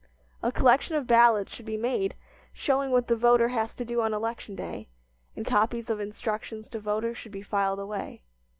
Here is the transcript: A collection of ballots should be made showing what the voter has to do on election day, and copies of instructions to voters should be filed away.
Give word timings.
A 0.41 0.51
collection 0.51 0.95
of 0.95 1.05
ballots 1.05 1.51
should 1.53 1.67
be 1.67 1.77
made 1.77 2.15
showing 2.53 2.89
what 2.89 3.05
the 3.07 3.15
voter 3.15 3.49
has 3.49 3.75
to 3.75 3.85
do 3.85 4.01
on 4.01 4.15
election 4.15 4.55
day, 4.55 4.87
and 5.35 5.45
copies 5.45 5.91
of 5.91 5.99
instructions 5.99 6.67
to 6.69 6.79
voters 6.79 7.19
should 7.19 7.31
be 7.31 7.43
filed 7.43 7.77
away. 7.77 8.23